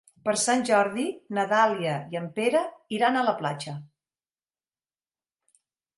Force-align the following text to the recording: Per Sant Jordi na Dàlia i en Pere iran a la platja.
Per 0.27 0.33
Sant 0.43 0.63
Jordi 0.69 1.03
na 1.37 1.43
Dàlia 1.51 1.93
i 2.15 2.19
en 2.21 2.25
Pere 2.39 2.63
iran 2.97 3.19
a 3.21 3.25
la 3.29 3.35
platja. 3.43 3.77